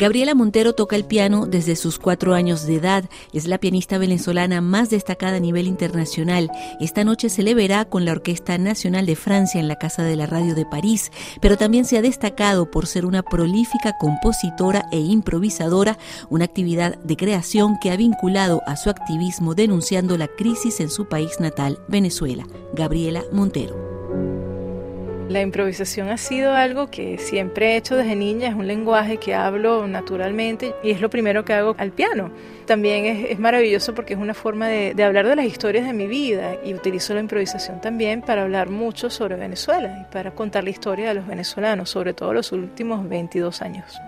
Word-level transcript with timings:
Gabriela 0.00 0.34
Montero 0.34 0.72
toca 0.72 0.96
el 0.96 1.04
piano 1.04 1.44
desde 1.44 1.76
sus 1.76 1.98
cuatro 1.98 2.32
años 2.32 2.64
de 2.64 2.76
edad. 2.76 3.04
Es 3.34 3.46
la 3.46 3.58
pianista 3.58 3.98
venezolana 3.98 4.62
más 4.62 4.88
destacada 4.88 5.36
a 5.36 5.40
nivel 5.40 5.66
internacional. 5.66 6.50
Esta 6.80 7.04
noche 7.04 7.28
se 7.28 7.42
le 7.42 7.52
verá 7.52 7.84
con 7.84 8.06
la 8.06 8.12
Orquesta 8.12 8.56
Nacional 8.56 9.04
de 9.04 9.14
Francia 9.14 9.60
en 9.60 9.68
la 9.68 9.76
Casa 9.76 10.02
de 10.02 10.16
la 10.16 10.24
Radio 10.24 10.54
de 10.54 10.64
París, 10.64 11.12
pero 11.42 11.58
también 11.58 11.84
se 11.84 11.98
ha 11.98 12.02
destacado 12.02 12.70
por 12.70 12.86
ser 12.86 13.04
una 13.04 13.22
prolífica 13.22 13.98
compositora 14.00 14.86
e 14.90 15.00
improvisadora, 15.00 15.98
una 16.30 16.46
actividad 16.46 16.96
de 17.00 17.18
creación 17.18 17.76
que 17.78 17.90
ha 17.90 17.96
vinculado 17.98 18.62
a 18.66 18.76
su 18.76 18.88
activismo 18.88 19.54
denunciando 19.54 20.16
la 20.16 20.28
crisis 20.28 20.80
en 20.80 20.88
su 20.88 21.10
país 21.10 21.40
natal, 21.40 21.78
Venezuela. 21.88 22.46
Gabriela 22.72 23.22
Montero. 23.32 23.89
La 25.30 25.42
improvisación 25.42 26.08
ha 26.08 26.16
sido 26.16 26.54
algo 26.54 26.90
que 26.90 27.16
siempre 27.18 27.68
he 27.68 27.76
hecho 27.76 27.94
desde 27.94 28.16
niña, 28.16 28.48
es 28.48 28.54
un 28.56 28.66
lenguaje 28.66 29.18
que 29.18 29.32
hablo 29.32 29.86
naturalmente 29.86 30.74
y 30.82 30.90
es 30.90 31.00
lo 31.00 31.08
primero 31.08 31.44
que 31.44 31.52
hago 31.52 31.76
al 31.78 31.92
piano. 31.92 32.32
También 32.66 33.04
es, 33.04 33.38
maravilloso 33.38 33.94
porque 33.94 34.14
es 34.14 34.18
una 34.18 34.34
forma 34.34 34.66
de, 34.66 35.04
hablar 35.04 35.28
de 35.28 35.36
las 35.36 35.44
historias 35.44 35.86
de 35.86 35.92
mi 35.92 36.08
vida 36.08 36.56
y 36.64 36.74
utilizo 36.74 37.14
la 37.14 37.20
improvisación 37.20 37.80
también 37.80 38.22
para 38.22 38.42
hablar 38.42 38.70
mucho 38.70 39.08
sobre 39.08 39.36
Venezuela 39.36 40.04
y 40.04 40.12
para 40.12 40.32
contar 40.32 40.64
la 40.64 40.70
historia 40.70 41.06
de 41.06 41.14
los 41.14 41.28
venezolanos, 41.28 41.90
sobre 41.90 42.12
todo 42.12 42.34
los 42.34 42.50
últimos 42.50 43.08
22 43.08 43.62
años. 43.62 44.00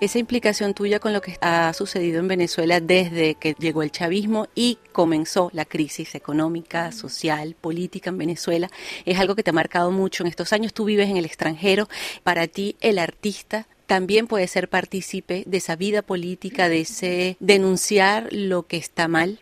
Esa 0.00 0.18
implicación 0.18 0.74
tuya 0.74 0.98
con 0.98 1.12
lo 1.12 1.20
que 1.20 1.36
ha 1.40 1.72
sucedido 1.72 2.20
en 2.20 2.28
Venezuela 2.28 2.80
desde 2.80 3.34
que 3.34 3.54
llegó 3.58 3.82
el 3.82 3.90
chavismo 3.90 4.48
y 4.54 4.78
comenzó 4.92 5.50
la 5.52 5.64
crisis 5.64 6.14
económica, 6.14 6.92
social, 6.92 7.56
política 7.60 8.10
en 8.10 8.18
Venezuela, 8.18 8.70
es 9.04 9.18
algo 9.18 9.34
que 9.34 9.42
te 9.42 9.50
ha 9.50 9.54
marcado 9.54 9.90
mucho 9.90 10.22
en 10.22 10.28
estos 10.28 10.52
años. 10.52 10.72
Tú 10.72 10.84
vives 10.84 11.08
en 11.08 11.16
el 11.16 11.24
extranjero. 11.24 11.88
Para 12.22 12.46
ti, 12.46 12.76
el 12.80 12.98
artista 12.98 13.66
también 13.86 14.26
puede 14.26 14.46
ser 14.46 14.68
partícipe 14.68 15.42
de 15.46 15.56
esa 15.56 15.74
vida 15.76 16.02
política, 16.02 16.68
de 16.68 16.82
ese 16.82 17.36
denunciar 17.40 18.28
lo 18.30 18.66
que 18.66 18.76
está 18.76 19.08
mal. 19.08 19.40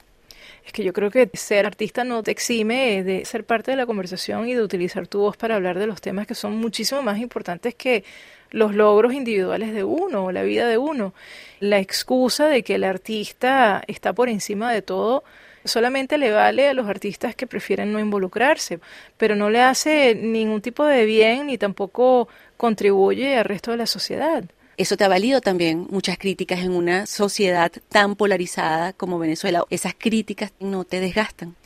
Es 0.69 0.73
que 0.75 0.85
yo 0.85 0.93
creo 0.93 1.11
que 1.11 1.31
ser 1.33 1.65
artista 1.65 2.05
no 2.05 2.23
te 2.23 2.31
exime 2.31 3.03
de 3.03 3.25
ser 3.25 3.45
parte 3.45 3.71
de 3.71 3.77
la 3.79 3.87
conversación 3.87 4.47
y 4.47 4.55
de 4.55 4.61
utilizar 4.61 5.07
tu 5.07 5.21
voz 5.21 5.35
para 5.35 5.55
hablar 5.55 5.79
de 5.79 5.87
los 5.87 6.03
temas 6.03 6.27
que 6.27 6.35
son 6.35 6.59
muchísimo 6.59 7.01
más 7.01 7.17
importantes 7.21 7.75
que 7.75 8.05
los 8.51 8.75
logros 8.75 9.15
individuales 9.15 9.73
de 9.73 9.83
uno 9.83 10.27
o 10.27 10.31
la 10.31 10.43
vida 10.43 10.69
de 10.69 10.77
uno. 10.77 11.15
La 11.61 11.79
excusa 11.79 12.49
de 12.49 12.63
que 12.63 12.75
el 12.75 12.85
artista 12.85 13.83
está 13.87 14.13
por 14.13 14.29
encima 14.29 14.71
de 14.71 14.83
todo 14.83 15.25
solamente 15.65 16.19
le 16.19 16.33
vale 16.33 16.69
a 16.69 16.75
los 16.75 16.87
artistas 16.87 17.35
que 17.35 17.47
prefieren 17.47 17.91
no 17.91 17.99
involucrarse, 17.99 18.79
pero 19.17 19.37
no 19.37 19.49
le 19.49 19.63
hace 19.63 20.15
ningún 20.15 20.61
tipo 20.61 20.85
de 20.85 21.07
bien 21.07 21.47
ni 21.47 21.57
tampoco 21.57 22.29
contribuye 22.59 23.39
al 23.39 23.47
resto 23.47 23.71
de 23.71 23.79
la 23.79 23.87
sociedad. 23.87 24.45
Eso 24.79 24.97
te 24.97 25.03
ha 25.03 25.09
valido 25.09 25.41
también 25.41 25.89
muchas 25.91 26.19
críticas 26.19 26.61
en 26.61 26.71
una 26.71 27.07
sociedad 27.07 27.73
tan 27.89 28.15
polarizada 28.15 28.93
como 28.93 29.19
Venezuela. 29.19 29.65
Esas 29.71 29.93
críticas 29.99 30.53
no 30.61 30.85
te 30.85 31.01
desgastan. 31.01 31.57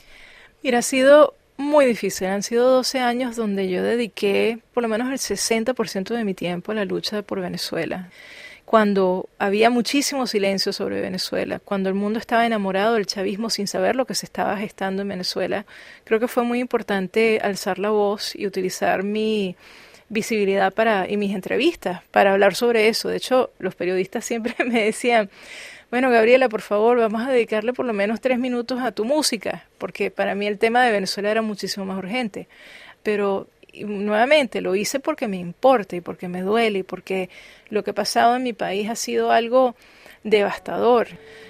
Mira, 0.63 0.79
ha 0.79 0.81
sido 0.81 1.35
muy 1.55 1.85
difícil. 1.85 2.25
Han 2.25 2.41
sido 2.41 2.67
12 2.71 3.01
años 3.01 3.35
donde 3.35 3.69
yo 3.69 3.83
dediqué 3.83 4.57
por 4.73 4.81
lo 4.81 4.89
menos 4.89 5.09
el 5.09 5.19
60% 5.19 6.15
de 6.15 6.23
mi 6.23 6.33
tiempo 6.33 6.71
a 6.71 6.75
la 6.75 6.85
lucha 6.85 7.21
por 7.21 7.39
Venezuela. 7.39 8.09
Cuando 8.65 9.29
había 9.37 9.69
muchísimo 9.69 10.25
silencio 10.25 10.73
sobre 10.73 10.99
Venezuela, 10.99 11.59
cuando 11.59 11.89
el 11.89 11.95
mundo 11.95 12.17
estaba 12.17 12.47
enamorado 12.47 12.95
del 12.95 13.05
chavismo 13.05 13.51
sin 13.51 13.67
saber 13.67 13.95
lo 13.95 14.05
que 14.05 14.15
se 14.15 14.25
estaba 14.25 14.57
gestando 14.57 15.03
en 15.03 15.09
Venezuela, 15.09 15.67
creo 16.03 16.19
que 16.19 16.27
fue 16.27 16.41
muy 16.41 16.59
importante 16.59 17.39
alzar 17.43 17.77
la 17.77 17.91
voz 17.91 18.35
y 18.35 18.47
utilizar 18.47 19.03
mi 19.03 19.55
visibilidad 20.13 20.73
para 20.73 21.09
y 21.09 21.17
mis 21.17 21.35
entrevistas 21.35 22.01
para 22.11 22.31
hablar 22.31 22.55
sobre 22.55 22.87
eso. 22.87 23.09
De 23.09 23.17
hecho, 23.17 23.51
los 23.59 23.75
periodistas 23.75 24.23
siempre 24.23 24.55
me 24.65 24.85
decían, 24.85 25.29
bueno, 25.91 26.09
Gabriela, 26.09 26.49
por 26.49 26.61
favor, 26.61 26.97
vamos 26.97 27.27
a 27.27 27.31
dedicarle 27.31 27.73
por 27.73 27.85
lo 27.85 27.93
menos 27.93 28.21
tres 28.21 28.39
minutos 28.39 28.79
a 28.81 28.91
tu 28.91 29.05
música, 29.05 29.65
porque 29.77 30.09
para 30.11 30.33
mí 30.35 30.47
el 30.47 30.57
tema 30.57 30.83
de 30.83 30.91
Venezuela 30.91 31.29
era 31.29 31.41
muchísimo 31.41 31.85
más 31.85 31.97
urgente. 31.97 32.47
Pero 33.03 33.47
nuevamente 33.81 34.61
lo 34.61 34.75
hice 34.75 34.99
porque 34.99 35.27
me 35.27 35.37
importa 35.37 35.95
y 35.95 36.01
porque 36.01 36.27
me 36.27 36.41
duele 36.41 36.79
y 36.79 36.83
porque 36.83 37.29
lo 37.69 37.83
que 37.83 37.91
ha 37.91 37.95
pasado 37.95 38.35
en 38.35 38.43
mi 38.43 38.53
país 38.53 38.89
ha 38.89 38.95
sido 38.95 39.31
algo 39.31 39.75
devastador. 40.23 41.07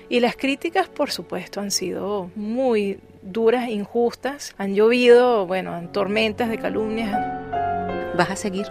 Y 0.09 0.19
las 0.19 0.35
críticas, 0.35 0.89
por 0.89 1.11
supuesto, 1.11 1.59
han 1.59 1.71
sido 1.71 2.29
muy 2.35 2.99
duras 3.21 3.69
injustas. 3.69 4.53
Han 4.57 4.75
llovido, 4.75 5.45
bueno, 5.47 5.77
en 5.77 5.91
tormentas 5.91 6.49
de 6.49 6.57
calumnias. 6.57 7.42
¿Vas 8.15 8.29
a 8.29 8.35
seguir? 8.35 8.67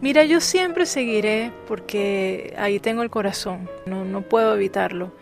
Mira, 0.00 0.24
yo 0.24 0.40
siempre 0.40 0.86
seguiré 0.86 1.50
porque 1.66 2.54
ahí 2.58 2.78
tengo 2.78 3.02
el 3.02 3.10
corazón, 3.10 3.70
no, 3.86 4.04
no 4.04 4.22
puedo 4.22 4.54
evitarlo. 4.54 5.12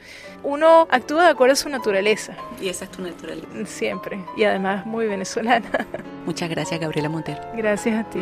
Uno 0.42 0.88
actúa 0.90 1.24
de 1.24 1.30
acuerdo 1.30 1.52
a 1.52 1.56
su 1.56 1.68
naturaleza. 1.68 2.34
Y 2.60 2.68
esa 2.68 2.86
es 2.86 2.90
tu 2.90 3.02
naturaleza. 3.02 3.46
Siempre. 3.64 4.18
Y 4.36 4.42
además 4.42 4.84
muy 4.84 5.06
venezolana. 5.06 5.86
Muchas 6.26 6.50
gracias, 6.50 6.80
Gabriela 6.80 7.08
Montero. 7.08 7.40
Gracias 7.54 8.04
a 8.04 8.10
ti. 8.10 8.20